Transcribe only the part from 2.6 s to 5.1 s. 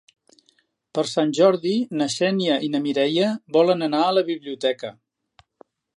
i na Mireia volen anar a la biblioteca.